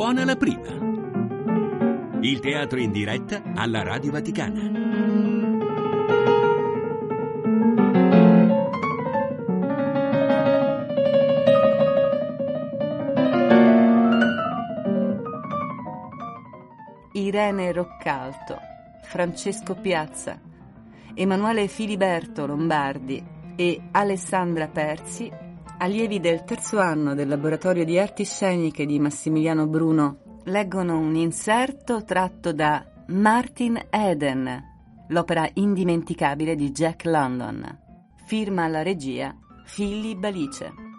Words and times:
suona 0.00 0.24
la 0.24 0.34
prima. 0.34 0.66
Il 2.22 2.40
teatro 2.40 2.80
in 2.80 2.90
diretta 2.90 3.42
alla 3.54 3.82
Radio 3.82 4.12
Vaticana. 4.12 4.60
Irene 17.12 17.70
Roccalto, 17.72 18.58
Francesco 19.02 19.74
Piazza, 19.74 20.40
Emanuele 21.12 21.68
Filiberto 21.68 22.46
Lombardi 22.46 23.22
e 23.54 23.88
Alessandra 23.90 24.66
Persi, 24.66 25.30
allievi 25.80 26.20
del 26.20 26.44
terzo 26.44 26.78
anno 26.78 27.14
del 27.14 27.26
Laboratorio 27.26 27.84
di 27.86 27.98
Arti 27.98 28.24
Sceniche 28.24 28.84
di 28.84 28.98
Massimiliano 28.98 29.66
Bruno, 29.66 30.42
leggono 30.44 30.98
un 30.98 31.14
inserto 31.16 32.04
tratto 32.04 32.52
da 32.52 32.84
Martin 33.08 33.86
Eden, 33.88 34.62
l'opera 35.08 35.48
indimenticabile 35.54 36.54
di 36.54 36.70
Jack 36.70 37.06
London. 37.06 37.78
Firma 38.26 38.64
alla 38.64 38.82
regia 38.82 39.34
Philly 39.74 40.14
Balice. 40.16 40.89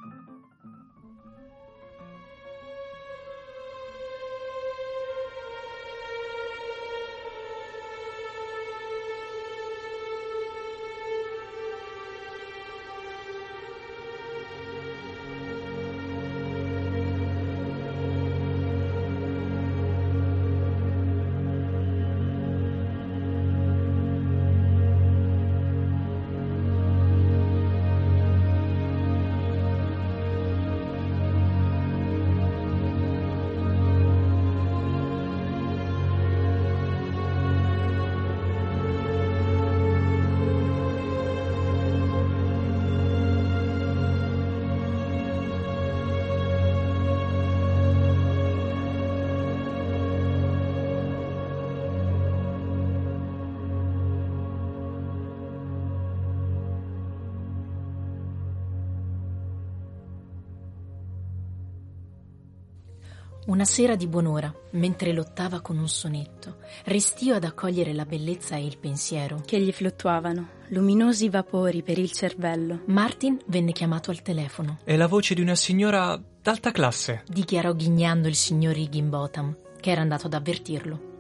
Una 63.52 63.66
sera 63.66 63.98
di 63.98 64.07
buon'ora, 64.07 64.50
mentre 64.72 65.12
lottava 65.12 65.59
con 65.59 65.78
un 65.78 65.90
sonetto, 65.90 66.59
restio 66.85 67.35
ad 67.35 67.44
accogliere 67.44 67.91
la 67.91 68.06
bellezza 68.06 68.56
e 68.56 68.63
il 68.63 68.78
pensiero. 68.78 69.41
Che 69.46 69.59
gli 69.59 69.74
fluttuavano, 69.74 70.47
luminosi 70.69 71.28
vapori 71.28 71.84
per 71.84 71.97
il 71.97 72.13
cervello. 72.13 72.84
Martin 72.85 73.38
venne 73.47 73.74
chiamato 73.74 74.09
al 74.09 74.22
telefono. 74.22 74.79
È 74.85 74.96
la 74.96 75.07
voce 75.07 75.34
di 75.34 75.41
una 75.41 75.56
signora 75.56 76.17
d'alta 76.41 76.72
classe, 76.72 77.23
dichiarò 77.28 77.73
ghignando 77.73 78.29
il 78.29 78.35
signor 78.35 78.78
Higginbotham, 78.78 79.57
che 79.81 79.91
era 79.91 80.00
andato 80.00 80.28
ad 80.28 80.33
avvertirlo. 80.33 81.10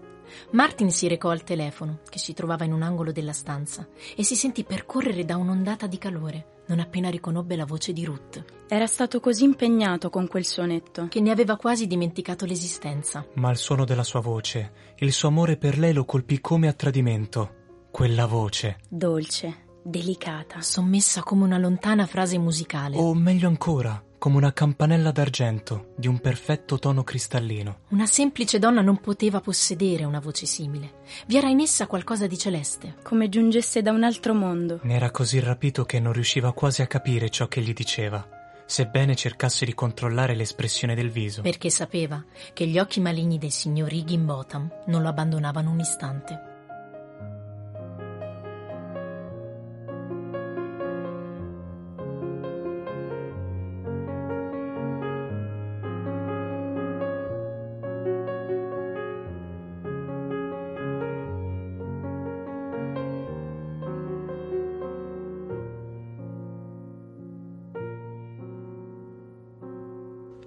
Martin 0.51 0.91
si 0.91 1.07
recò 1.07 1.29
al 1.29 1.43
telefono, 1.43 1.99
che 2.09 2.19
si 2.19 2.33
trovava 2.33 2.65
in 2.65 2.73
un 2.73 2.81
angolo 2.81 3.11
della 3.11 3.33
stanza, 3.33 3.87
e 4.15 4.23
si 4.23 4.35
sentì 4.35 4.63
percorrere 4.63 5.25
da 5.25 5.37
un'ondata 5.37 5.87
di 5.87 5.97
calore 5.97 6.45
non 6.71 6.79
appena 6.79 7.09
riconobbe 7.09 7.57
la 7.57 7.65
voce 7.65 7.91
di 7.91 8.05
Ruth. 8.05 8.43
Era 8.69 8.87
stato 8.87 9.19
così 9.19 9.43
impegnato 9.43 10.09
con 10.09 10.27
quel 10.27 10.45
sonetto 10.45 11.07
che 11.09 11.19
ne 11.19 11.29
aveva 11.29 11.57
quasi 11.57 11.85
dimenticato 11.85 12.45
l'esistenza. 12.45 13.25
Ma 13.33 13.51
il 13.51 13.57
suono 13.57 13.83
della 13.83 14.03
sua 14.03 14.21
voce, 14.21 14.71
il 14.99 15.11
suo 15.11 15.27
amore 15.27 15.57
per 15.57 15.77
lei 15.77 15.91
lo 15.91 16.05
colpì 16.05 16.39
come 16.39 16.69
a 16.69 16.73
tradimento. 16.73 17.55
Quella 17.91 18.25
voce. 18.25 18.77
Dolce, 18.87 19.65
delicata. 19.83 20.61
Sommessa 20.61 21.23
come 21.23 21.43
una 21.43 21.57
lontana 21.57 22.05
frase 22.05 22.37
musicale. 22.37 22.97
O 22.97 23.13
meglio 23.13 23.49
ancora, 23.49 24.01
come 24.21 24.37
una 24.37 24.53
campanella 24.53 25.09
d'argento 25.09 25.93
di 25.97 26.07
un 26.07 26.19
perfetto 26.19 26.77
tono 26.77 27.03
cristallino. 27.03 27.79
Una 27.87 28.05
semplice 28.05 28.59
donna 28.59 28.81
non 28.81 28.97
poteva 28.97 29.41
possedere 29.41 30.03
una 30.03 30.19
voce 30.19 30.45
simile. 30.45 30.99
Vi 31.25 31.37
era 31.37 31.49
in 31.49 31.59
essa 31.59 31.87
qualcosa 31.87 32.27
di 32.27 32.37
celeste. 32.37 32.97
Come 33.01 33.29
giungesse 33.29 33.81
da 33.81 33.89
un 33.89 34.03
altro 34.03 34.35
mondo. 34.35 34.79
Ne 34.83 34.93
era 34.93 35.09
così 35.09 35.39
rapito 35.39 35.85
che 35.85 35.99
non 35.99 36.13
riusciva 36.13 36.53
quasi 36.53 36.83
a 36.83 36.85
capire 36.85 37.31
ciò 37.31 37.47
che 37.47 37.61
gli 37.61 37.73
diceva, 37.73 38.23
sebbene 38.63 39.15
cercasse 39.15 39.65
di 39.65 39.73
controllare 39.73 40.35
l'espressione 40.35 40.93
del 40.93 41.09
viso. 41.09 41.41
Perché 41.41 41.71
sapeva 41.71 42.23
che 42.53 42.67
gli 42.67 42.77
occhi 42.77 42.99
maligni 42.99 43.39
del 43.39 43.49
signor 43.49 43.91
Higginbotham 43.91 44.69
non 44.85 45.01
lo 45.01 45.09
abbandonavano 45.09 45.71
un 45.71 45.79
istante. 45.79 46.50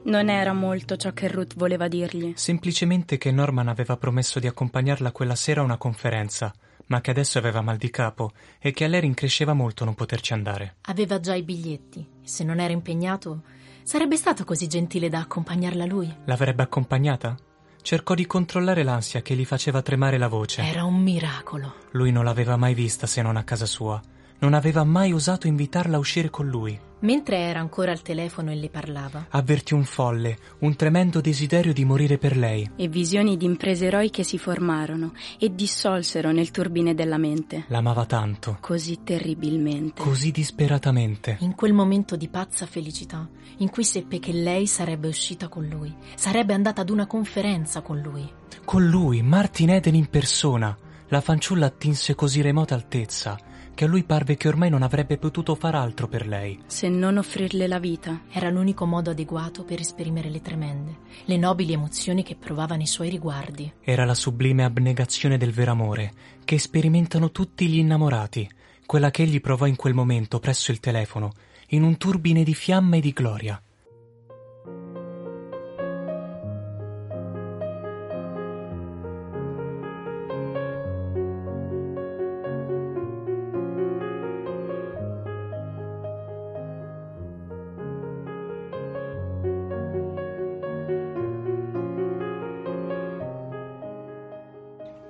Non 0.05 0.29
era 0.29 0.53
molto 0.53 0.97
ciò 0.97 1.13
che 1.13 1.29
Ruth 1.29 1.55
voleva 1.57 1.89
dirgli. 1.89 2.33
Semplicemente 2.37 3.17
che 3.17 3.31
Norman 3.31 3.69
aveva 3.69 3.97
promesso 3.97 4.39
di 4.39 4.47
accompagnarla 4.47 5.13
quella 5.13 5.35
sera 5.35 5.63
a 5.63 5.65
una 5.65 5.79
conferenza, 5.79 6.53
ma 6.87 7.01
che 7.01 7.11
adesso 7.11 7.39
aveva 7.39 7.63
mal 7.63 7.79
di 7.79 7.91
capo 7.91 8.33
e 8.59 8.73
che 8.73 8.85
a 8.85 8.89
lei 8.89 9.01
rincresceva 9.01 9.55
molto 9.55 9.85
non 9.85 9.95
poterci 9.95 10.35
andare. 10.35 10.77
Aveva 10.83 11.21
già 11.21 11.35
i 11.35 11.43
biglietti 11.43 12.07
se 12.23 12.45
non 12.45 12.61
era 12.61 12.73
impegnato, 12.73 13.43
sarebbe 13.83 14.17
stato 14.17 14.45
così 14.45 14.67
gentile 14.67 15.09
da 15.09 15.21
accompagnarla 15.21 15.87
lui. 15.87 16.15
L'avrebbe 16.25 16.63
accompagnata? 16.63 17.37
Cercò 17.81 18.15
di 18.15 18.27
controllare 18.27 18.83
l'ansia 18.83 19.23
che 19.23 19.35
gli 19.35 19.45
faceva 19.45 19.83
tremare 19.83 20.17
la 20.17 20.29
voce. 20.29 20.63
Era 20.63 20.85
un 20.85 21.03
miracolo. 21.03 21.75
Lui 21.93 22.13
non 22.13 22.25
l'aveva 22.25 22.57
mai 22.57 22.75
vista 22.75 23.07
se 23.07 23.21
non 23.21 23.37
a 23.37 23.45
casa 23.45 23.67
sua. 23.67 24.01
Non 24.45 24.53
aveva 24.53 24.85
mai 24.85 25.11
osato 25.11 25.47
invitarla 25.47 25.97
a 25.97 25.99
uscire 25.99 26.29
con 26.29 26.47
lui. 26.47 26.79
Mentre 26.99 27.39
era 27.39 27.61
ancora 27.61 27.93
al 27.93 28.03
telefono 28.03 28.51
e 28.51 28.57
le 28.57 28.69
parlava, 28.69 29.29
Avvertì 29.31 29.73
un 29.73 29.85
folle, 29.85 30.37
un 30.59 30.77
tremendo 30.77 31.23
desiderio 31.23 31.73
di 31.73 31.87
morire 31.87 32.19
per 32.19 32.37
lei. 32.37 32.71
E 32.77 32.89
visioni 32.89 33.39
di 33.39 33.47
imprese 33.47 33.87
eroiche 33.87 34.23
si 34.23 34.37
formarono 34.37 35.15
e 35.39 35.55
dissolsero 35.55 36.31
nel 36.31 36.51
turbine 36.51 36.95
della 36.95 37.17
mente. 37.17 37.65
L'amava 37.69 38.05
tanto, 38.05 38.59
Così 38.61 38.99
terribilmente. 39.03 40.03
così 40.03 40.31
disperatamente. 40.31 41.39
in 41.41 41.55
quel 41.55 41.73
momento 41.73 42.15
di 42.15 42.29
pazza 42.29 42.67
felicità, 42.67 43.27
in 43.59 43.71
cui 43.71 43.85
seppe 43.85 44.19
che 44.19 44.33
lei 44.33 44.67
sarebbe 44.67 45.09
uscita 45.09 45.49
con 45.49 45.65
lui, 45.65 45.91
sarebbe 46.17 46.53
andata 46.53 46.83
ad 46.83 46.91
una 46.91 47.07
conferenza 47.07 47.81
con 47.81 47.99
lui. 47.99 48.31
Con 48.63 48.87
lui, 48.87 49.23
Martin 49.23 49.71
Eden 49.71 49.95
in 49.95 50.11
persona, 50.11 50.77
la 51.09 51.23
fanciulla 51.23 51.65
attinse 51.65 52.15
così 52.15 52.43
remota 52.43 52.75
altezza 52.75 53.53
che 53.75 53.85
a 53.85 53.89
lui 53.89 54.05
parve 54.05 54.37
che 54.37 54.49
ormai 54.49 54.71
non 54.71 54.83
avrebbe 54.83 55.19
potuto 55.19 55.55
far 55.55 55.75
altro 55.75 56.09
per 56.09 56.27
lei. 56.27 56.61
Se 56.67 56.89
non 56.89 57.19
offrirle 57.19 57.67
la 57.67 57.79
vita. 57.79 58.23
Era 58.31 58.51
l'unico 58.51 58.87
modo 58.87 59.11
adeguato 59.11 59.65
per 59.65 59.81
esprimere 59.81 60.31
le 60.31 60.41
tremende, 60.41 60.97
le 61.25 61.37
nobili 61.37 61.73
emozioni 61.73 62.23
che 62.23 62.37
provava 62.37 62.77
nei 62.77 62.87
suoi 62.87 63.11
riguardi. 63.11 63.73
Era 63.81 64.05
la 64.05 64.15
sublime 64.15 64.65
abnegazione 64.65 65.37
del 65.37 65.53
vero 65.53 65.73
amore, 65.73 66.13
che 66.45 66.59
sperimentano 66.59 67.31
tutti 67.31 67.67
gli 67.67 67.79
innamorati, 67.79 68.49
quella 68.87 69.11
che 69.11 69.23
egli 69.23 69.41
provò 69.41 69.67
in 69.67 69.77
quel 69.77 69.95
momento 69.95 70.39
presso 70.39 70.71
il 70.71 70.81
telefono, 70.81 71.33
in 71.69 71.83
un 71.83 71.97
turbine 71.97 72.43
di 72.45 72.55
fiamme 72.55 72.99
e 72.99 73.01
di 73.01 73.13
gloria. 73.13 73.64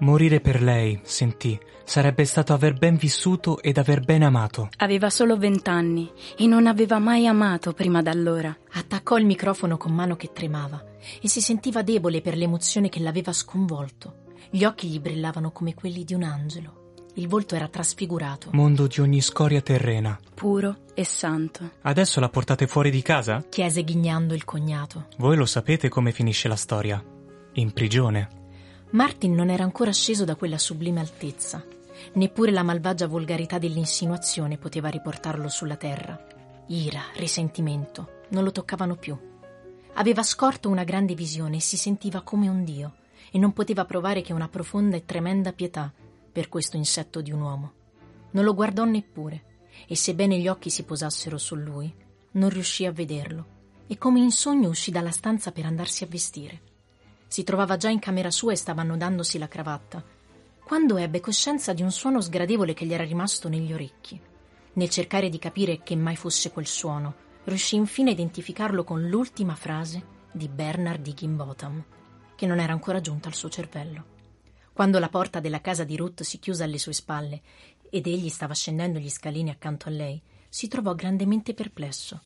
Morire 0.05 0.39
per 0.41 0.61
lei, 0.61 1.01
sentì, 1.03 1.59
sarebbe 1.83 2.27
stato 2.27 2.53
aver 2.53 2.75
ben 2.75 2.97
vissuto 2.97 3.63
ed 3.63 3.79
aver 3.79 4.01
bene 4.01 4.27
amato. 4.27 4.69
Aveva 4.77 5.09
solo 5.09 5.39
vent'anni 5.39 6.13
e 6.37 6.47
non 6.47 6.67
aveva 6.67 6.99
mai 6.99 7.27
amato 7.27 7.73
prima 7.73 8.03
d'allora. 8.03 8.55
Attaccò 8.73 9.17
il 9.17 9.25
microfono 9.25 9.79
con 9.79 9.95
mano 9.95 10.15
che 10.15 10.31
tremava 10.31 10.85
e 11.23 11.27
si 11.27 11.41
sentiva 11.41 11.81
debole 11.81 12.21
per 12.21 12.37
l'emozione 12.37 12.91
che 12.91 13.01
l'aveva 13.01 13.33
sconvolto. 13.33 14.25
Gli 14.51 14.65
occhi 14.65 14.89
gli 14.89 15.01
brillavano 15.01 15.53
come 15.53 15.73
quelli 15.73 16.05
di 16.05 16.13
un 16.13 16.25
angelo. 16.25 16.93
Il 17.15 17.27
volto 17.27 17.55
era 17.55 17.69
trasfigurato. 17.69 18.51
Mondo 18.53 18.87
di 18.87 19.01
ogni 19.01 19.23
scoria 19.23 19.63
terrena. 19.63 20.21
Puro 20.35 20.81
e 20.93 21.07
santo. 21.07 21.77
Adesso 21.81 22.21
la 22.21 22.29
portate 22.29 22.67
fuori 22.67 22.91
di 22.91 23.01
casa? 23.01 23.43
chiese 23.49 23.83
ghignando 23.83 24.35
il 24.35 24.45
cognato. 24.45 25.07
Voi 25.17 25.35
lo 25.35 25.47
sapete 25.47 25.89
come 25.89 26.13
finisce 26.13 26.47
la 26.47 26.57
storia. 26.57 27.03
In 27.55 27.73
prigione. 27.73 28.43
Martin 28.95 29.35
non 29.35 29.51
era 29.51 29.65
ancora 29.65 29.91
sceso 29.91 30.25
da 30.25 30.37
quella 30.37 30.57
sublime 30.57 31.01
altezza. 31.01 31.65
Neppure 32.13 32.53
la 32.53 32.63
malvagia 32.63 33.09
volgarità 33.09 33.59
dell'insinuazione 33.59 34.57
poteva 34.57 34.89
riportarlo 34.89 35.49
sulla 35.49 35.75
terra. 35.75 36.17
Ira, 36.69 37.03
risentimento, 37.17 38.21
non 38.29 38.45
lo 38.45 38.53
toccavano 38.53 38.95
più. 38.95 39.19
Aveva 39.95 40.23
scorto 40.23 40.69
una 40.69 40.85
grande 40.85 41.15
visione 41.15 41.57
e 41.57 41.61
si 41.61 41.77
sentiva 41.77 42.21
come 42.21 42.49
un 42.49 42.63
dio, 42.63 42.95
e 43.33 43.39
non 43.39 43.53
poteva 43.53 43.85
provare 43.85 44.23
che 44.23 44.33
una 44.33 44.49
profonda 44.49 44.95
e 44.95 45.05
tremenda 45.05 45.53
pietà 45.53 45.93
per 46.31 46.49
questo 46.49 46.77
insetto 46.77 47.21
di 47.21 47.33
un 47.33 47.41
uomo. 47.41 47.73
Non 48.31 48.45
lo 48.45 48.55
guardò 48.55 48.85
neppure, 48.85 49.67
e 49.89 49.97
sebbene 49.97 50.39
gli 50.39 50.47
occhi 50.47 50.71
si 50.71 50.85
posassero 50.85 51.37
su 51.37 51.57
lui, 51.57 51.93
non 52.33 52.49
riuscì 52.49 52.87
a 52.87 52.93
vederlo, 52.93 53.47
e 53.89 53.99
come 53.99 54.21
in 54.21 54.31
sogno 54.31 54.69
uscì 54.69 54.93
dalla 54.93 55.11
stanza 55.11 55.51
per 55.51 55.67
andarsi 55.67 56.05
a 56.05 56.09
vestire. 56.09 56.61
Si 57.35 57.43
trovava 57.43 57.77
già 57.77 57.89
in 57.89 57.99
camera 57.99 58.31
sua 58.31 58.53
e 58.53 58.57
stava 58.57 58.83
annodandosi 58.83 59.39
la 59.39 59.49
cravatta, 59.49 60.01
quando 60.65 60.99
ebbe 60.99 61.19
coscienza 61.19 61.73
di 61.73 61.83
un 61.83 61.91
suono 61.91 62.21
sgradevole 62.21 62.75
che 62.75 62.87
gli 62.87 62.95
era 62.95 63.03
rimasto 63.03 63.49
negli 63.49 63.73
orecchi. 63.73 64.21
Nel 64.75 64.89
cercare 64.89 65.29
di 65.29 65.41
capire 65.41 65.83
che 65.83 65.97
mai 65.97 66.15
fosse 66.15 66.53
quel 66.53 66.69
suono, 66.69 67.13
riuscì 67.43 67.75
infine 67.75 68.11
a 68.11 68.13
identificarlo 68.13 68.85
con 68.85 69.09
l'ultima 69.09 69.57
frase 69.57 70.07
di 70.31 70.47
Bernard 70.47 71.05
Higginbotham, 71.05 71.85
che 72.37 72.47
non 72.47 72.61
era 72.61 72.73
ancora 72.73 73.01
giunta 73.01 73.27
al 73.27 73.35
suo 73.35 73.49
cervello. 73.49 74.05
Quando 74.73 75.01
la 75.01 75.09
porta 75.09 75.41
della 75.41 75.61
casa 75.61 75.83
di 75.83 75.97
Ruth 75.97 76.23
si 76.23 76.39
chiuse 76.39 76.63
alle 76.63 76.79
sue 76.79 76.93
spalle 76.93 77.43
ed 77.91 78.07
egli 78.07 78.29
stava 78.29 78.55
scendendo 78.55 79.01
gli 79.01 79.11
scalini 79.11 79.51
accanto 79.51 79.89
a 79.89 79.91
lei, 79.91 80.23
si 80.49 80.69
trovò 80.69 80.95
grandemente 80.95 81.53
perplesso. 81.53 82.23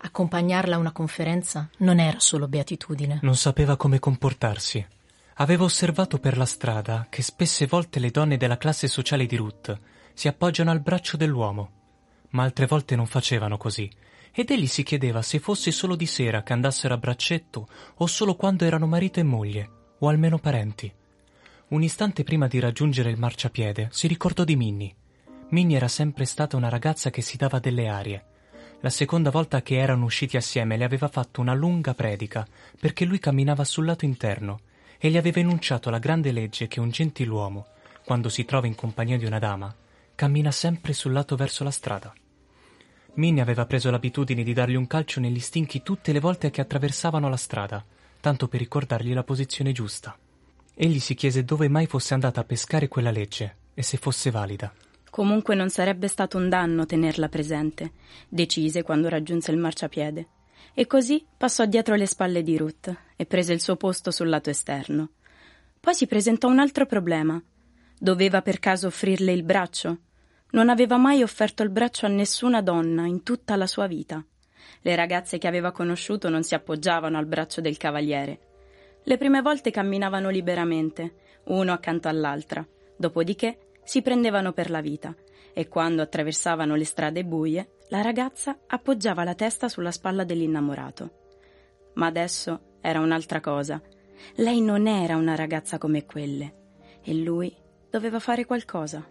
Accompagnarla 0.00 0.76
a 0.76 0.78
una 0.78 0.92
conferenza 0.92 1.68
non 1.78 1.98
era 1.98 2.20
solo 2.20 2.48
beatitudine. 2.48 3.18
Non 3.22 3.36
sapeva 3.36 3.76
come 3.76 3.98
comportarsi. 3.98 4.84
Aveva 5.34 5.64
osservato 5.64 6.18
per 6.18 6.36
la 6.36 6.46
strada 6.46 7.06
che 7.08 7.22
spesse 7.22 7.66
volte 7.66 7.98
le 8.00 8.10
donne 8.10 8.36
della 8.36 8.58
classe 8.58 8.88
sociale 8.88 9.26
di 9.26 9.36
Ruth 9.36 9.78
si 10.18 10.26
appoggiano 10.26 10.72
al 10.72 10.80
braccio 10.80 11.16
dell'uomo, 11.16 11.70
ma 12.30 12.42
altre 12.42 12.66
volte 12.66 12.96
non 12.96 13.06
facevano 13.06 13.56
così, 13.56 13.88
ed 14.32 14.50
egli 14.50 14.66
si 14.66 14.82
chiedeva 14.82 15.22
se 15.22 15.38
fosse 15.38 15.70
solo 15.70 15.94
di 15.94 16.06
sera 16.06 16.42
che 16.42 16.52
andassero 16.52 16.94
a 16.94 16.98
braccetto 16.98 17.68
o 17.94 18.06
solo 18.06 18.34
quando 18.34 18.64
erano 18.64 18.88
marito 18.88 19.20
e 19.20 19.22
moglie, 19.22 19.70
o 20.00 20.08
almeno 20.08 20.38
parenti. 20.38 20.92
Un 21.68 21.82
istante 21.84 22.24
prima 22.24 22.48
di 22.48 22.58
raggiungere 22.58 23.10
il 23.10 23.18
marciapiede 23.18 23.90
si 23.92 24.08
ricordò 24.08 24.42
di 24.42 24.56
Minnie. 24.56 24.94
Minnie 25.50 25.76
era 25.76 25.86
sempre 25.86 26.24
stata 26.24 26.56
una 26.56 26.68
ragazza 26.68 27.10
che 27.10 27.22
si 27.22 27.36
dava 27.36 27.60
delle 27.60 27.86
arie. 27.86 28.24
La 28.80 28.90
seconda 28.90 29.30
volta 29.30 29.60
che 29.60 29.76
erano 29.76 30.04
usciti 30.04 30.36
assieme 30.36 30.76
le 30.76 30.84
aveva 30.84 31.08
fatto 31.08 31.40
una 31.40 31.52
lunga 31.52 31.94
predica 31.94 32.46
perché 32.78 33.04
lui 33.04 33.18
camminava 33.18 33.64
sul 33.64 33.84
lato 33.84 34.04
interno 34.04 34.60
e 34.98 35.10
gli 35.10 35.16
aveva 35.16 35.40
enunciato 35.40 35.90
la 35.90 35.98
grande 35.98 36.30
legge 36.30 36.68
che 36.68 36.78
un 36.78 36.90
gentiluomo, 36.90 37.66
quando 38.04 38.28
si 38.28 38.44
trova 38.44 38.68
in 38.68 38.76
compagnia 38.76 39.18
di 39.18 39.24
una 39.24 39.40
dama, 39.40 39.74
cammina 40.14 40.52
sempre 40.52 40.92
sul 40.92 41.12
lato 41.12 41.34
verso 41.34 41.64
la 41.64 41.72
strada. 41.72 42.12
Minnie 43.14 43.42
aveva 43.42 43.66
preso 43.66 43.90
l'abitudine 43.90 44.44
di 44.44 44.52
dargli 44.52 44.76
un 44.76 44.86
calcio 44.86 45.18
negli 45.18 45.40
stinchi 45.40 45.82
tutte 45.82 46.12
le 46.12 46.20
volte 46.20 46.50
che 46.50 46.60
attraversavano 46.60 47.28
la 47.28 47.36
strada, 47.36 47.84
tanto 48.20 48.46
per 48.46 48.60
ricordargli 48.60 49.12
la 49.12 49.24
posizione 49.24 49.72
giusta. 49.72 50.16
Egli 50.74 51.00
si 51.00 51.14
chiese 51.14 51.44
dove 51.44 51.68
mai 51.68 51.86
fosse 51.86 52.14
andata 52.14 52.40
a 52.40 52.44
pescare 52.44 52.86
quella 52.86 53.10
legge 53.10 53.56
e 53.74 53.82
se 53.82 53.96
fosse 53.96 54.30
valida. 54.30 54.72
Comunque 55.18 55.56
non 55.56 55.68
sarebbe 55.68 56.06
stato 56.06 56.36
un 56.36 56.48
danno 56.48 56.86
tenerla 56.86 57.28
presente, 57.28 57.90
decise 58.28 58.84
quando 58.84 59.08
raggiunse 59.08 59.50
il 59.50 59.58
marciapiede. 59.58 60.28
E 60.72 60.86
così 60.86 61.26
passò 61.36 61.64
dietro 61.64 61.96
le 61.96 62.06
spalle 62.06 62.44
di 62.44 62.56
Ruth 62.56 62.96
e 63.16 63.26
prese 63.26 63.52
il 63.52 63.60
suo 63.60 63.74
posto 63.74 64.12
sul 64.12 64.28
lato 64.28 64.48
esterno. 64.48 65.08
Poi 65.80 65.92
si 65.92 66.06
presentò 66.06 66.46
un 66.46 66.60
altro 66.60 66.86
problema. 66.86 67.42
Doveva 67.98 68.42
per 68.42 68.60
caso 68.60 68.86
offrirle 68.86 69.32
il 69.32 69.42
braccio? 69.42 69.98
Non 70.50 70.68
aveva 70.68 70.98
mai 70.98 71.24
offerto 71.24 71.64
il 71.64 71.70
braccio 71.70 72.06
a 72.06 72.10
nessuna 72.10 72.62
donna 72.62 73.04
in 73.06 73.24
tutta 73.24 73.56
la 73.56 73.66
sua 73.66 73.88
vita. 73.88 74.24
Le 74.82 74.94
ragazze 74.94 75.38
che 75.38 75.48
aveva 75.48 75.72
conosciuto 75.72 76.28
non 76.28 76.44
si 76.44 76.54
appoggiavano 76.54 77.18
al 77.18 77.26
braccio 77.26 77.60
del 77.60 77.76
cavaliere. 77.76 78.38
Le 79.02 79.16
prime 79.16 79.42
volte 79.42 79.72
camminavano 79.72 80.28
liberamente, 80.28 81.14
uno 81.46 81.72
accanto 81.72 82.06
all'altra, 82.06 82.64
dopodiché 82.96 83.58
si 83.88 84.02
prendevano 84.02 84.52
per 84.52 84.68
la 84.68 84.82
vita 84.82 85.16
e 85.54 85.66
quando 85.66 86.02
attraversavano 86.02 86.74
le 86.74 86.84
strade 86.84 87.24
buie, 87.24 87.76
la 87.88 88.02
ragazza 88.02 88.58
appoggiava 88.66 89.24
la 89.24 89.34
testa 89.34 89.70
sulla 89.70 89.90
spalla 89.90 90.24
dell'innamorato. 90.24 91.10
Ma 91.94 92.04
adesso 92.04 92.76
era 92.82 93.00
un'altra 93.00 93.40
cosa. 93.40 93.80
Lei 94.34 94.60
non 94.60 94.86
era 94.86 95.16
una 95.16 95.34
ragazza 95.34 95.78
come 95.78 96.04
quelle 96.04 96.98
e 97.02 97.14
lui 97.14 97.50
doveva 97.88 98.18
fare 98.18 98.44
qualcosa. 98.44 99.08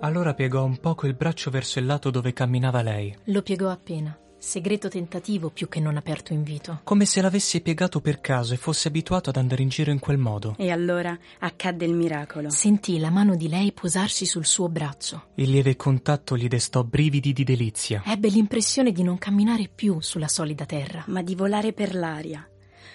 Allora 0.00 0.34
piegò 0.34 0.64
un 0.64 0.76
poco 0.80 1.06
il 1.06 1.14
braccio 1.14 1.50
verso 1.50 1.78
il 1.78 1.86
lato 1.86 2.10
dove 2.10 2.34
camminava 2.34 2.82
lei. 2.82 3.16
Lo 3.24 3.40
piegò 3.40 3.70
appena, 3.70 4.14
segreto 4.42 4.88
tentativo 4.88 5.50
più 5.50 5.68
che 5.68 5.78
non 5.78 5.96
aperto 5.96 6.32
invito. 6.32 6.80
Come 6.82 7.04
se 7.04 7.22
l'avesse 7.22 7.60
piegato 7.60 8.00
per 8.00 8.20
caso 8.20 8.54
e 8.54 8.56
fosse 8.56 8.88
abituato 8.88 9.30
ad 9.30 9.36
andare 9.36 9.62
in 9.62 9.68
giro 9.68 9.92
in 9.92 10.00
quel 10.00 10.18
modo. 10.18 10.56
E 10.58 10.70
allora 10.70 11.16
accadde 11.38 11.84
il 11.84 11.94
miracolo. 11.94 12.50
Sentì 12.50 12.98
la 12.98 13.10
mano 13.10 13.36
di 13.36 13.48
lei 13.48 13.72
posarsi 13.72 14.26
sul 14.26 14.44
suo 14.44 14.68
braccio. 14.68 15.28
Il 15.36 15.50
lieve 15.50 15.76
contatto 15.76 16.36
gli 16.36 16.48
destò 16.48 16.82
brividi 16.82 17.32
di 17.32 17.44
delizia. 17.44 18.02
Ebbe 18.04 18.28
l'impressione 18.28 18.90
di 18.90 19.04
non 19.04 19.16
camminare 19.16 19.70
più 19.72 20.00
sulla 20.00 20.28
solida 20.28 20.66
terra, 20.66 21.04
ma 21.06 21.22
di 21.22 21.36
volare 21.36 21.72
per 21.72 21.94
l'aria 21.94 22.46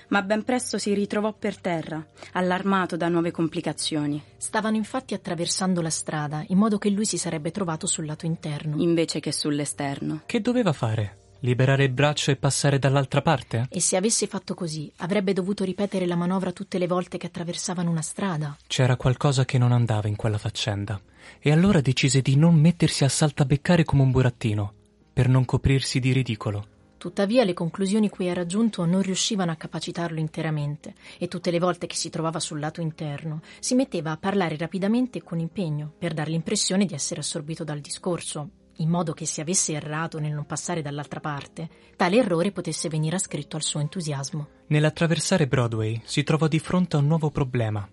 ma 0.10 0.22
ben 0.22 0.44
presto 0.44 0.78
si 0.78 0.94
ritrovò 0.94 1.34
per 1.34 1.60
terra, 1.60 2.06
allarmato 2.34 2.96
da 2.96 3.10
nuove 3.10 3.32
complicazioni. 3.32 4.22
Stavano 4.38 4.76
infatti 4.76 5.14
attraversando 5.14 5.82
la 5.82 5.90
strada, 5.90 6.44
in 6.48 6.58
modo 6.58 6.78
che 6.78 6.90
lui 6.90 7.06
si 7.06 7.18
sarebbe 7.18 7.52
trovato 7.52 7.88
sul 7.88 8.06
lato 8.06 8.26
interno. 8.26 8.78
Invece 8.82 9.20
che 9.20 9.32
sull'esterno. 9.32 10.22
Che 10.26 10.42
doveva 10.42 10.72
fare? 10.72 11.17
Liberare 11.42 11.84
il 11.84 11.92
braccio 11.92 12.32
e 12.32 12.36
passare 12.36 12.80
dall'altra 12.80 13.22
parte? 13.22 13.68
E 13.70 13.80
se 13.80 13.96
avesse 13.96 14.26
fatto 14.26 14.56
così, 14.56 14.92
avrebbe 14.98 15.34
dovuto 15.34 15.64
ripetere 15.64 16.08
la 16.08 16.16
manovra 16.16 16.52
tutte 16.52 16.80
le 16.80 16.88
volte 16.88 17.18
che 17.18 17.28
attraversavano 17.28 17.92
una 17.92 18.02
strada. 18.02 18.58
C'era 18.66 18.96
qualcosa 18.96 19.46
che 19.46 19.60
non 19.60 19.72
andava 19.72 20.08
in 20.08 20.16
quella 20.16 20.40
faccenda. 20.40 21.00
E 21.40 21.52
allora 21.52 21.80
decise 21.80 22.22
di 22.22 22.36
non 22.38 22.56
mettersi 22.56 23.04
a 23.04 23.10
saltabeccare 23.10 23.84
come 23.84 24.02
un 24.02 24.12
burattino, 24.12 24.74
per 25.14 25.30
non 25.30 25.46
coprirsi 25.46 26.00
di 26.00 26.12
ridicolo. 26.12 26.68
Tuttavia 26.98 27.44
le 27.44 27.54
conclusioni 27.54 28.10
cui 28.10 28.26
era 28.26 28.48
giunto 28.48 28.84
non 28.86 29.04
riuscivano 29.04 29.52
a 29.52 29.56
capacitarlo 29.56 30.20
interamente 30.20 30.96
e 31.20 31.28
tutte 31.28 31.52
le 31.52 31.60
volte 31.60 31.86
che 31.86 31.96
si 31.96 32.10
trovava 32.10 32.40
sul 32.40 32.60
lato 32.60 32.82
interno 32.82 33.42
si 33.60 33.76
metteva 33.76 34.10
a 34.10 34.18
parlare 34.18 34.58
rapidamente 34.58 35.20
e 35.20 35.24
con 35.24 35.38
impegno 35.38 35.94
per 35.96 36.16
dar 36.16 36.28
l'impressione 36.28 36.86
di 36.86 36.96
essere 36.96 37.20
assorbito 37.20 37.64
dal 37.64 37.80
discorso, 37.82 38.50
in 38.78 38.90
modo 38.90 39.14
che 39.14 39.26
se 39.26 39.42
avesse 39.42 39.74
errato 39.74 40.20
nel 40.20 40.34
non 40.34 40.46
passare 40.46 40.82
dall'altra 40.82 41.20
parte, 41.20 41.70
tale 41.96 42.18
errore 42.18 42.52
potesse 42.52 42.90
venire 42.90 43.16
ascritto 43.16 43.56
al 43.56 43.64
suo 43.64 43.80
entusiasmo. 43.80 44.48
Nell'attraversare 44.68 45.48
Broadway 45.48 46.02
si 46.06 46.24
trovò 46.24 46.48
di 46.48 46.60
fronte 46.60 46.96
a 46.96 47.00
un 47.00 47.08
nuovo 47.08 47.30
problema. 47.30 47.88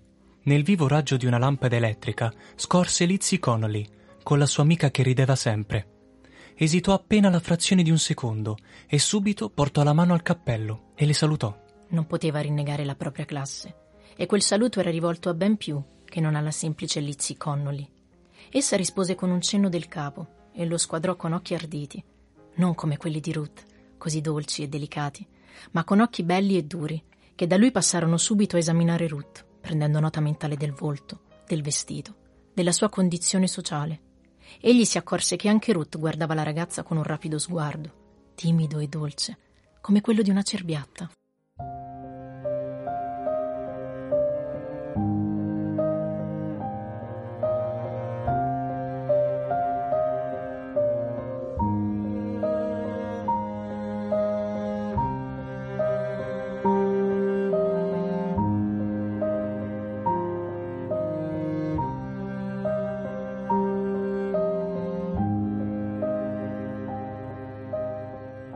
Nel 0.45 0.63
vivo 0.63 0.89
raggio 0.89 1.17
di 1.17 1.27
una 1.27 1.39
lampada 1.39 1.77
elettrica 1.77 2.33
scorse 2.55 3.05
Lizzie 3.05 3.39
Connolly, 3.39 3.87
con 4.23 4.39
la 4.39 4.47
sua 4.47 4.63
amica 4.63 4.91
che 4.91 5.03
rideva 5.03 5.35
sempre 5.35 5.89
esitò 6.57 6.93
appena 6.93 7.31
la 7.31 7.41
frazione 7.41 7.83
di 7.83 7.91
un 7.91 7.99
secondo 7.99 8.57
e 8.87 8.99
subito 8.99 9.51
portò 9.51 9.83
la 9.83 9.93
mano 9.93 10.15
al 10.15 10.23
cappello 10.23 10.93
e 10.95 11.05
le 11.05 11.13
salutò. 11.13 11.57
Non 11.89 12.07
poteva 12.07 12.41
rinnegare 12.41 12.85
la 12.85 12.95
propria 12.95 13.25
classe, 13.25 13.75
e 14.17 14.27
quel 14.27 14.43
saluto 14.43 14.81
era 14.81 14.91
rivolto 14.91 15.29
a 15.29 15.35
ben 15.35 15.57
più 15.57 15.83
che 16.05 16.21
non 16.21 16.37
alla 16.37 16.51
semplice 16.51 17.01
Lizzie 17.01 17.37
Connolly. 17.37 17.89
Essa 18.51 18.77
rispose 18.77 19.15
con 19.15 19.31
un 19.31 19.41
cenno 19.41 19.69
del 19.69 19.89
capo 19.89 20.43
e 20.55 20.65
lo 20.67 20.79
squadrò 20.79 21.17
con 21.17 21.33
occhi 21.33 21.55
arditi, 21.55 22.03
non 22.55 22.75
come 22.75 22.97
quelli 22.97 23.21
di 23.21 23.33
Ruth, 23.33 23.65
così 23.99 24.21
dolci 24.21 24.63
e 24.63 24.69
delicati, 24.69 25.27
ma 25.73 25.85
con 25.85 26.01
occhi 26.01 26.23
belli 26.23 26.57
e 26.57 26.63
duri, 26.63 27.03
che 27.35 27.47
da 27.47 27.57
lui 27.57 27.73
passarono 27.73 28.17
subito 28.17 28.57
a 28.57 28.61
esaminare 28.61 29.09
Ruth, 29.09 29.45
prendendo 29.61 30.01
nota 30.01 30.21
mentale 30.21 30.57
del 30.57 30.73
volto, 30.73 31.21
del 31.47 31.63
vestito, 31.63 32.15
della 32.53 32.73
sua 32.73 32.89
condizione 32.89 33.49
sociale 33.49 34.13
Egli 34.61 34.85
si 34.85 34.99
accorse 34.99 35.37
che 35.37 35.49
anche 35.49 35.73
Ruth 35.73 35.99
guardava 35.99 36.35
la 36.35 36.43
ragazza 36.43 36.83
con 36.83 36.97
un 36.97 37.03
rapido 37.03 37.39
sguardo, 37.39 38.33
timido 38.35 38.79
e 38.79 38.89
dolce, 38.89 39.39
come 39.81 40.01
quello 40.01 40.23
di 40.23 40.31
una 40.31 40.43
cerbiatta. 40.43 41.11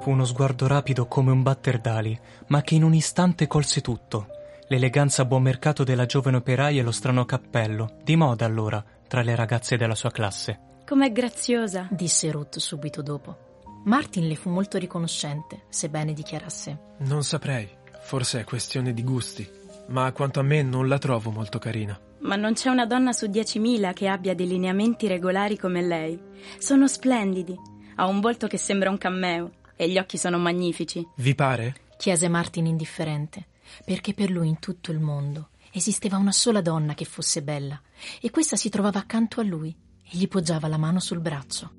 Fu 0.09 0.15
uno 0.15 0.25
sguardo 0.25 0.67
rapido 0.67 1.07
come 1.07 1.31
un 1.31 1.43
batter 1.43 1.81
d'ali, 1.81 2.19
ma 2.47 2.63
che 2.63 2.75
in 2.75 2.83
un 2.83 2.95
istante 2.95 3.47
colse 3.47 3.83
tutto. 3.83 4.29
L'eleganza 4.69 5.21
a 5.21 5.25
buon 5.27 5.43
mercato 5.43 5.85
della 5.85 6.07
giovane 6.07 6.39
operaia 6.39 6.81
e 6.81 6.83
lo 6.83 6.93
strano 6.93 7.27
cappello, 7.27 7.99
di 8.03 8.17
moda 8.17 8.47
allora, 8.47 8.83
tra 9.07 9.21
le 9.21 9.35
ragazze 9.35 9.77
della 9.77 9.95
sua 9.95 10.11
classe. 10.11 10.79
Com'è 10.87 11.13
graziosa, 11.13 11.89
disse 11.91 12.31
Ruth 12.31 12.57
subito 12.57 13.03
dopo. 13.03 13.61
Martin 13.85 14.27
le 14.27 14.35
fu 14.35 14.49
molto 14.49 14.79
riconoscente, 14.79 15.65
sebbene 15.69 16.15
dichiarasse. 16.15 16.95
Non 17.01 17.23
saprei, 17.23 17.69
forse 18.01 18.41
è 18.41 18.45
questione 18.45 18.95
di 18.95 19.05
gusti, 19.05 19.47
ma 19.89 20.11
quanto 20.13 20.41
a 20.41 20.43
me 20.43 20.63
non 20.63 20.89
la 20.89 20.97
trovo 20.97 21.31
molto 21.31 21.59
carina. 21.59 22.01
Ma 22.21 22.35
non 22.35 22.55
c'è 22.55 22.71
una 22.71 22.87
donna 22.87 23.13
su 23.13 23.27
10.000 23.27 23.93
che 23.93 24.09
abbia 24.09 24.35
dei 24.35 24.47
lineamenti 24.47 25.07
regolari 25.07 25.59
come 25.59 25.83
lei. 25.83 26.19
Sono 26.57 26.89
splendidi. 26.89 27.55
Ha 27.97 28.07
un 28.07 28.21
volto 28.21 28.47
che 28.47 28.57
sembra 28.57 28.89
un 28.91 28.97
cammeo 28.97 29.51
e 29.79 29.89
gli 29.89 29.97
occhi 29.97 30.19
sono 30.19 30.39
magnifici. 30.39 31.07
Vi 31.15 31.35
pare? 31.37 31.87
chiese 31.97 32.29
Martin 32.29 32.67
indifferente, 32.67 33.47
perché 33.85 34.13
per 34.13 34.31
lui 34.31 34.49
in 34.49 34.59
tutto 34.59 34.91
il 34.91 34.99
mondo 34.99 35.51
esisteva 35.71 36.17
una 36.17 36.33
sola 36.33 36.61
donna 36.61 36.95
che 36.95 37.05
fosse 37.05 37.43
bella, 37.43 37.81
e 38.21 38.31
questa 38.31 38.57
si 38.57 38.69
trovava 38.69 38.99
accanto 38.99 39.41
a 39.41 39.45
lui 39.45 39.75
e 40.03 40.09
gli 40.11 40.27
poggiava 40.27 40.67
la 40.67 40.79
mano 40.79 40.99
sul 40.99 41.21
braccio. 41.21 41.73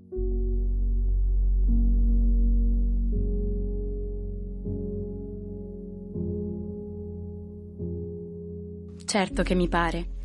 Certo 9.06 9.44
che 9.44 9.56
mi 9.56 9.68
pare. 9.68 10.19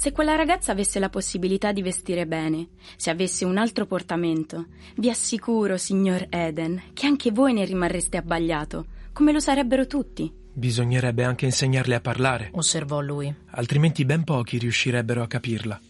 Se 0.00 0.12
quella 0.12 0.36
ragazza 0.36 0.70
avesse 0.70 1.00
la 1.00 1.08
possibilità 1.08 1.72
di 1.72 1.82
vestire 1.82 2.24
bene, 2.24 2.68
se 2.94 3.10
avesse 3.10 3.44
un 3.44 3.56
altro 3.56 3.84
portamento, 3.84 4.66
vi 4.94 5.10
assicuro, 5.10 5.76
signor 5.76 6.24
Eden, 6.30 6.80
che 6.92 7.06
anche 7.06 7.32
voi 7.32 7.52
ne 7.52 7.64
rimarreste 7.64 8.16
abbagliato, 8.16 8.86
come 9.12 9.32
lo 9.32 9.40
sarebbero 9.40 9.88
tutti. 9.88 10.32
Bisognerebbe 10.52 11.24
anche 11.24 11.46
insegnarle 11.46 11.96
a 11.96 12.00
parlare, 12.00 12.50
osservò 12.52 13.00
lui. 13.00 13.34
altrimenti 13.50 14.04
ben 14.04 14.22
pochi 14.22 14.58
riuscirebbero 14.58 15.20
a 15.20 15.26
capirla. 15.26 15.80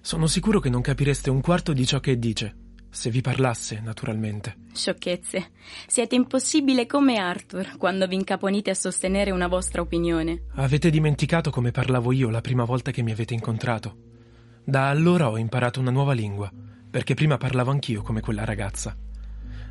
Sono 0.00 0.26
sicuro 0.26 0.58
che 0.58 0.70
non 0.70 0.80
capireste 0.80 1.28
un 1.28 1.42
quarto 1.42 1.74
di 1.74 1.84
ciò 1.84 2.00
che 2.00 2.18
dice, 2.18 2.54
se 2.94 3.10
vi 3.10 3.20
parlasse, 3.20 3.80
naturalmente. 3.80 4.56
Sciocchezze. 4.72 5.50
Siete 5.86 6.14
impossibile 6.14 6.86
come 6.86 7.18
Arthur 7.18 7.76
quando 7.76 8.06
vi 8.06 8.14
incaponite 8.14 8.70
a 8.70 8.74
sostenere 8.74 9.32
una 9.32 9.48
vostra 9.48 9.82
opinione. 9.82 10.44
Avete 10.54 10.90
dimenticato 10.90 11.50
come 11.50 11.72
parlavo 11.72 12.12
io 12.12 12.30
la 12.30 12.40
prima 12.40 12.64
volta 12.64 12.92
che 12.92 13.02
mi 13.02 13.10
avete 13.10 13.34
incontrato. 13.34 13.96
Da 14.64 14.88
allora 14.88 15.28
ho 15.28 15.36
imparato 15.36 15.80
una 15.80 15.90
nuova 15.90 16.12
lingua, 16.12 16.50
perché 16.88 17.14
prima 17.14 17.36
parlavo 17.36 17.72
anch'io 17.72 18.02
come 18.02 18.20
quella 18.20 18.44
ragazza. 18.44 18.96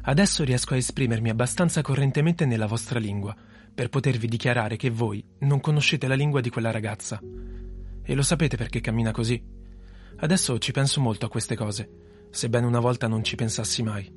Adesso 0.01 0.43
riesco 0.43 0.73
a 0.73 0.77
esprimermi 0.77 1.29
abbastanza 1.29 1.81
correntemente 1.81 2.45
nella 2.45 2.67
vostra 2.67 2.99
lingua, 2.99 3.33
per 3.73 3.87
potervi 3.87 4.27
dichiarare 4.27 4.75
che 4.75 4.89
voi 4.89 5.23
non 5.39 5.61
conoscete 5.61 6.07
la 6.07 6.15
lingua 6.15 6.41
di 6.41 6.49
quella 6.49 6.71
ragazza. 6.71 7.21
E 8.03 8.13
lo 8.13 8.21
sapete 8.21 8.57
perché 8.57 8.81
cammina 8.81 9.11
così. 9.11 9.41
Adesso 10.17 10.59
ci 10.59 10.73
penso 10.73 10.99
molto 10.99 11.25
a 11.25 11.29
queste 11.29 11.55
cose, 11.55 11.89
sebbene 12.33 12.65
una 12.65 12.79
volta 12.79 13.07
non 13.07 13.23
ci 13.23 13.35
pensassi 13.35 13.83
mai. 13.83 14.11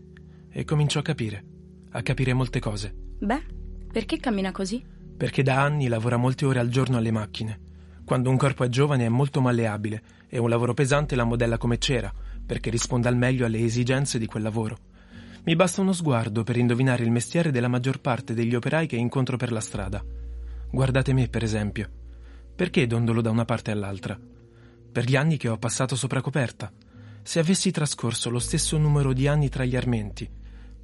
E 0.51 0.65
comincio 0.65 0.99
a 0.99 1.03
capire, 1.03 1.45
a 1.91 2.03
capire 2.03 2.33
molte 2.33 2.61
cose. 2.61 2.95
Beh, 3.19 3.45
perché 3.93 4.17
cammina 4.17 4.53
così? 4.53 4.83
Perché 5.17 5.43
da 5.43 5.63
anni 5.63 5.87
lavora 5.87 6.17
molte 6.17 6.47
ore 6.47 6.59
al 6.59 6.71
giorno 6.71 6.97
alle 6.97 7.11
macchine. 7.11 7.61
Quando 8.07 8.31
un 8.31 8.39
corpo 8.39 8.65
è 8.65 8.69
giovane 8.69 9.05
è 9.05 9.11
molto 9.11 9.41
malleabile 9.41 10.03
e 10.29 10.39
un 10.39 10.49
lavoro 10.49 10.73
pesante 10.73 11.15
la 11.15 11.25
modella 11.25 11.59
come 11.59 11.79
cera, 11.79 12.13
perché 12.45 12.71
risponda 12.71 13.09
al 13.09 13.17
meglio 13.17 13.45
alle 13.45 13.59
esigenze 13.59 14.19
di 14.19 14.27
quel 14.27 14.43
lavoro. 14.43 14.79
Mi 15.45 15.55
basta 15.55 15.83
uno 15.83 15.93
sguardo 15.93 16.43
per 16.43 16.57
indovinare 16.57 17.05
il 17.05 17.11
mestiere 17.11 17.51
della 17.51 17.69
maggior 17.69 18.01
parte 18.01 18.33
degli 18.33 18.55
operai 18.55 18.87
che 18.87 18.97
incontro 18.97 19.37
per 19.37 19.53
la 19.53 19.61
strada. 19.61 20.03
Guardate 20.71 21.13
me, 21.13 21.29
per 21.29 21.43
esempio. 21.43 21.89
Perché 22.55 22.87
dondolo 22.87 23.21
da 23.21 23.31
una 23.31 23.45
parte 23.45 23.71
all'altra? 23.71 24.19
Per 24.93 25.05
gli 25.05 25.17
anni 25.17 25.37
che 25.37 25.49
ho 25.49 25.59
passato 25.59 25.95
sopra 25.95 26.23
coperta. 26.23 26.73
Se 27.27 27.41
avessi 27.41 27.73
trascorso 27.73 28.31
lo 28.31 28.39
stesso 28.39 28.79
numero 28.79 29.13
di 29.13 29.27
anni 29.27 29.49
tra 29.49 29.65
gli 29.65 29.75
armenti, 29.75 30.31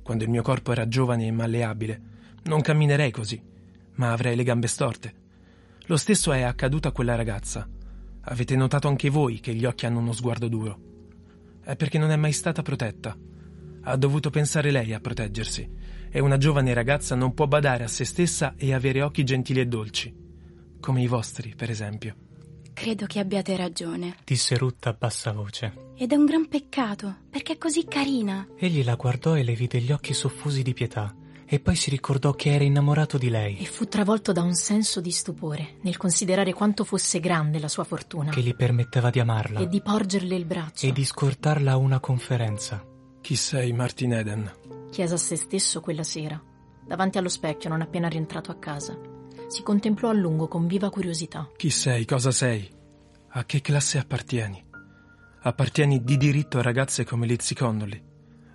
quando 0.02 0.24
il 0.24 0.28
mio 0.28 0.42
corpo 0.42 0.72
era 0.72 0.88
giovane 0.88 1.28
e 1.28 1.30
malleabile, 1.30 2.00
non 2.46 2.60
camminerei 2.60 3.12
così, 3.12 3.40
ma 3.92 4.10
avrei 4.10 4.34
le 4.34 4.42
gambe 4.42 4.66
storte. 4.66 5.14
Lo 5.82 5.96
stesso 5.96 6.32
è 6.32 6.42
accaduto 6.42 6.88
a 6.88 6.92
quella 6.92 7.14
ragazza. 7.14 7.68
Avete 8.22 8.56
notato 8.56 8.88
anche 8.88 9.08
voi 9.08 9.38
che 9.38 9.54
gli 9.54 9.64
occhi 9.64 9.86
hanno 9.86 10.00
uno 10.00 10.10
sguardo 10.10 10.48
duro. 10.48 10.80
È 11.62 11.76
perché 11.76 11.98
non 11.98 12.10
è 12.10 12.16
mai 12.16 12.32
stata 12.32 12.62
protetta. 12.62 13.16
Ha 13.82 13.96
dovuto 13.96 14.30
pensare 14.30 14.72
lei 14.72 14.92
a 14.92 14.98
proteggersi, 14.98 15.70
e 16.10 16.18
una 16.18 16.38
giovane 16.38 16.74
ragazza 16.74 17.14
non 17.14 17.34
può 17.34 17.46
badare 17.46 17.84
a 17.84 17.88
se 17.88 18.04
stessa 18.04 18.54
e 18.56 18.74
avere 18.74 19.00
occhi 19.02 19.22
gentili 19.22 19.60
e 19.60 19.66
dolci, 19.66 20.12
come 20.80 21.02
i 21.02 21.06
vostri, 21.06 21.54
per 21.54 21.70
esempio. 21.70 22.16
Credo 22.74 23.06
che 23.06 23.18
abbiate 23.18 23.56
ragione. 23.56 24.16
Disse 24.24 24.56
Ruth 24.56 24.86
a 24.86 24.92
bassa 24.92 25.32
voce. 25.32 25.90
Ed 25.96 26.12
è 26.12 26.16
un 26.16 26.24
gran 26.24 26.48
peccato, 26.48 27.16
perché 27.30 27.54
è 27.54 27.58
così 27.58 27.84
carina. 27.84 28.46
Egli 28.56 28.84
la 28.84 28.94
guardò 28.94 29.36
e 29.36 29.42
le 29.42 29.54
vide 29.54 29.80
gli 29.80 29.92
occhi 29.92 30.14
soffusi 30.14 30.62
di 30.62 30.72
pietà, 30.72 31.14
e 31.44 31.60
poi 31.60 31.76
si 31.76 31.90
ricordò 31.90 32.32
che 32.32 32.52
era 32.52 32.64
innamorato 32.64 33.18
di 33.18 33.28
lei. 33.28 33.58
E 33.58 33.66
fu 33.66 33.86
travolto 33.86 34.32
da 34.32 34.42
un 34.42 34.54
senso 34.54 35.00
di 35.00 35.10
stupore 35.10 35.76
nel 35.82 35.96
considerare 35.96 36.52
quanto 36.52 36.82
fosse 36.82 37.20
grande 37.20 37.58
la 37.60 37.68
sua 37.68 37.84
fortuna. 37.84 38.30
Che 38.30 38.40
gli 38.40 38.54
permetteva 38.54 39.10
di 39.10 39.20
amarla. 39.20 39.60
E 39.60 39.68
di 39.68 39.80
porgerle 39.80 40.34
il 40.34 40.46
braccio. 40.46 40.86
E 40.86 40.92
di 40.92 41.04
scortarla 41.04 41.72
a 41.72 41.76
una 41.76 42.00
conferenza. 42.00 42.84
Chi 43.20 43.36
sei, 43.36 43.72
Martin 43.72 44.14
Eden? 44.14 44.52
Chiese 44.90 45.14
a 45.14 45.18
se 45.18 45.36
stesso 45.36 45.80
quella 45.80 46.02
sera, 46.02 46.42
davanti 46.84 47.18
allo 47.18 47.28
specchio 47.28 47.68
non 47.68 47.80
appena 47.82 48.08
rientrato 48.08 48.50
a 48.50 48.56
casa. 48.56 49.11
Si 49.52 49.62
contemplò 49.62 50.08
a 50.08 50.14
lungo 50.14 50.48
con 50.48 50.66
viva 50.66 50.88
curiosità. 50.88 51.46
Chi 51.54 51.68
sei? 51.68 52.06
Cosa 52.06 52.30
sei? 52.30 52.66
A 53.32 53.44
che 53.44 53.60
classe 53.60 53.98
appartieni? 53.98 54.64
Appartieni 55.42 56.02
di 56.02 56.16
diritto 56.16 56.56
a 56.56 56.62
ragazze 56.62 57.04
come 57.04 57.26
Lizzie 57.26 57.54
Connolly, 57.54 58.02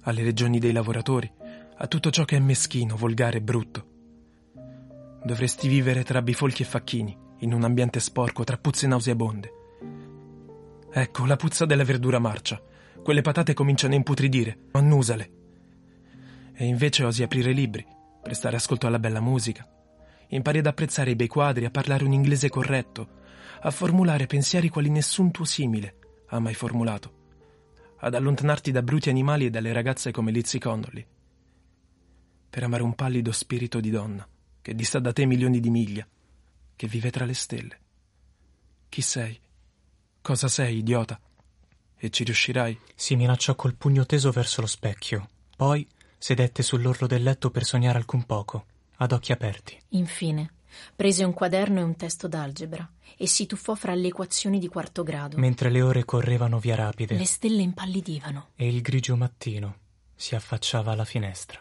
alle 0.01 0.23
legioni 0.23 0.57
dei 0.57 0.71
lavoratori, 0.71 1.31
a 1.77 1.85
tutto 1.85 2.09
ciò 2.09 2.25
che 2.25 2.37
è 2.37 2.39
meschino, 2.39 2.95
volgare 2.95 3.37
e 3.37 3.41
brutto. 3.41 3.85
Dovresti 5.23 5.67
vivere 5.67 6.03
tra 6.03 6.23
bifolchi 6.23 6.63
e 6.63 6.65
facchini, 6.65 7.15
in 7.41 7.53
un 7.53 7.63
ambiente 7.63 7.99
sporco, 7.99 8.43
tra 8.43 8.57
puzze 8.57 8.87
nauseabonde. 8.87 9.53
Ecco, 10.91 11.25
la 11.27 11.35
puzza 11.35 11.67
della 11.67 11.83
verdura 11.83 12.17
marcia. 12.17 12.59
Quelle 13.03 13.21
patate 13.21 13.53
cominciano 13.53 13.93
a 13.93 13.97
imputridire, 13.97 14.61
annusale. 14.71 15.31
E 16.55 16.65
invece 16.65 17.03
osi 17.03 17.21
aprire 17.21 17.51
libri, 17.51 17.85
prestare 18.19 18.55
ascolto 18.55 18.87
alla 18.87 18.97
bella 18.97 19.21
musica. 19.21 19.69
Impari 20.29 20.59
ad 20.59 20.65
apprezzare 20.65 21.11
i 21.11 21.15
bei 21.15 21.27
quadri, 21.27 21.65
a 21.65 21.71
parlare 21.71 22.03
un 22.03 22.11
inglese 22.11 22.49
corretto, 22.49 23.15
a 23.61 23.71
formulare 23.71 24.27
pensieri 24.27 24.69
quali 24.69 24.89
nessun 24.89 25.31
tuo 25.31 25.45
simile 25.45 25.95
ha 26.27 26.39
mai 26.39 26.53
formulato, 26.53 27.13
ad 27.99 28.13
allontanarti 28.13 28.71
da 28.71 28.81
bruti 28.81 29.09
animali 29.09 29.45
e 29.45 29.49
dalle 29.49 29.71
ragazze 29.71 30.11
come 30.11 30.31
Lizzie 30.31 30.59
Connolly, 30.59 31.05
per 32.49 32.63
amare 32.63 32.83
un 32.83 32.93
pallido 32.93 33.31
spirito 33.31 33.79
di 33.79 33.89
donna 33.89 34.27
che 34.61 34.75
dista 34.75 34.99
da 34.99 35.13
te 35.13 35.25
milioni 35.25 35.61
di 35.61 35.69
miglia, 35.69 36.05
che 36.75 36.87
vive 36.87 37.09
tra 37.09 37.23
le 37.23 37.33
stelle. 37.33 37.79
Chi 38.89 39.01
sei? 39.01 39.39
Cosa 40.21 40.49
sei, 40.49 40.79
idiota? 40.79 41.17
E 41.95 42.09
ci 42.09 42.25
riuscirai? 42.25 42.77
Si 42.93 43.15
minacciò 43.15 43.55
col 43.55 43.75
pugno 43.75 44.05
teso 44.05 44.29
verso 44.31 44.59
lo 44.59 44.67
specchio. 44.67 45.29
Poi 45.55 45.87
sedette 46.17 46.63
sull'orlo 46.63 47.07
del 47.07 47.23
letto 47.23 47.49
per 47.49 47.63
sognare 47.63 47.97
alcun 47.97 48.25
poco, 48.25 48.65
ad 48.97 49.11
occhi 49.11 49.31
aperti. 49.31 49.77
Infine, 49.89 50.51
prese 50.95 51.23
un 51.23 51.33
quaderno 51.33 51.79
e 51.79 51.83
un 51.83 51.95
testo 51.95 52.27
d'algebra 52.27 52.89
e 53.17 53.27
si 53.27 53.45
tuffò 53.45 53.73
fra 53.75 53.95
le 53.95 54.07
equazioni 54.07 54.59
di 54.59 54.67
quarto 54.67 55.03
grado. 55.03 55.37
Mentre 55.37 55.69
le 55.69 55.81
ore 55.81 56.05
correvano 56.05 56.59
via 56.59 56.75
rapide 56.75 57.15
Le 57.17 57.25
stelle 57.25 57.61
impallidivano. 57.61 58.49
e 58.55 58.67
il 58.67 58.81
grigio 58.81 59.15
mattino 59.15 59.75
si 60.15 60.35
affacciava 60.35 60.91
alla 60.91 61.05
finestra. 61.05 61.59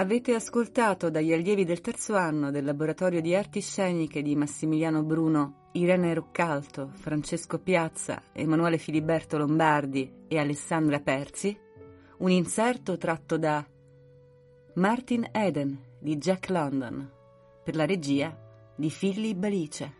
Avete 0.00 0.34
ascoltato 0.34 1.10
dagli 1.10 1.30
allievi 1.30 1.66
del 1.66 1.82
terzo 1.82 2.16
anno 2.16 2.50
del 2.50 2.64
laboratorio 2.64 3.20
di 3.20 3.34
arti 3.34 3.60
sceniche 3.60 4.22
di 4.22 4.34
Massimiliano 4.34 5.02
Bruno, 5.02 5.68
Irene 5.72 6.14
Roccalto, 6.14 6.88
Francesco 6.94 7.58
Piazza, 7.58 8.22
Emanuele 8.32 8.78
Filiberto 8.78 9.36
Lombardi 9.36 10.10
e 10.26 10.38
Alessandra 10.38 11.00
Perzi, 11.00 11.54
un 12.16 12.30
inserto 12.30 12.96
tratto 12.96 13.36
da 13.36 13.62
Martin 14.76 15.28
Eden 15.32 15.78
di 15.98 16.16
Jack 16.16 16.48
London 16.48 17.06
per 17.62 17.76
la 17.76 17.84
regia 17.84 18.34
di 18.74 18.88
Philly 18.88 19.34
Balice. 19.34 19.99